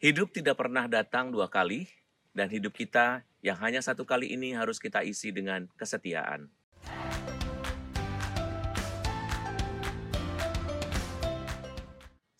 [0.00, 1.84] Hidup tidak pernah datang dua kali,
[2.32, 6.48] dan hidup kita yang hanya satu kali ini harus kita isi dengan kesetiaan.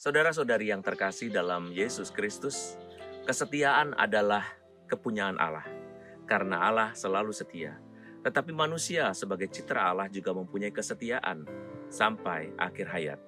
[0.00, 2.80] Saudara-saudari yang terkasih dalam Yesus Kristus,
[3.28, 4.56] kesetiaan adalah
[4.88, 5.68] kepunyaan Allah,
[6.24, 7.76] karena Allah selalu setia.
[8.24, 11.44] Tetapi manusia sebagai citra Allah juga mempunyai kesetiaan
[11.92, 13.20] sampai akhir hayat.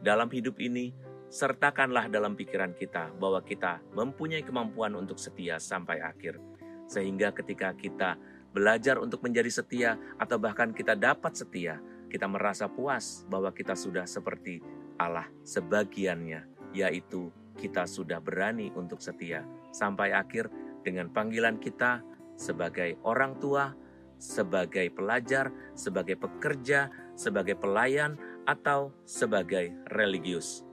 [0.00, 0.96] Dalam hidup ini,
[1.28, 6.38] sertakanlah dalam pikiran kita bahwa kita mempunyai kemampuan untuk setia sampai akhir.
[6.86, 8.14] Sehingga ketika kita
[8.54, 14.06] belajar untuk menjadi setia atau bahkan kita dapat setia, kita merasa puas bahwa kita sudah
[14.06, 14.62] seperti
[14.96, 20.48] Allah sebagiannya, yaitu kita sudah berani untuk setia sampai akhir
[20.86, 22.00] dengan panggilan kita
[22.38, 23.74] sebagai orang tua,
[24.16, 30.65] sebagai pelajar, sebagai pekerja, sebagai pelayan, atau sebagai religius.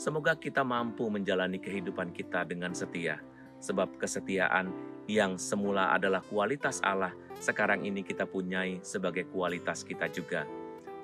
[0.00, 3.20] Semoga kita mampu menjalani kehidupan kita dengan setia,
[3.60, 4.72] sebab kesetiaan
[5.04, 10.48] yang semula adalah kualitas Allah, sekarang ini kita punyai sebagai kualitas kita juga.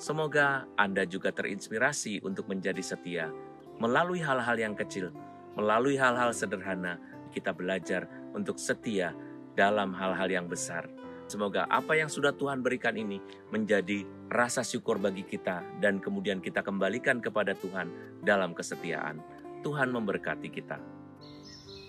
[0.01, 3.29] Semoga Anda juga terinspirasi untuk menjadi setia
[3.77, 5.13] melalui hal-hal yang kecil,
[5.61, 6.97] melalui hal-hal sederhana.
[7.37, 9.13] Kita belajar untuk setia
[9.53, 10.89] dalam hal-hal yang besar.
[11.27, 13.19] Semoga apa yang sudah Tuhan berikan ini
[13.51, 17.91] menjadi rasa syukur bagi kita dan kemudian kita kembalikan kepada Tuhan
[18.23, 19.19] dalam kesetiaan.
[19.67, 20.79] Tuhan memberkati kita.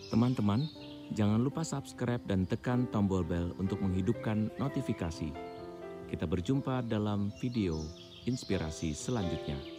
[0.09, 0.65] Teman-teman,
[1.13, 5.29] jangan lupa subscribe dan tekan tombol bel untuk menghidupkan notifikasi.
[6.09, 7.77] Kita berjumpa dalam video
[8.25, 9.76] inspirasi selanjutnya.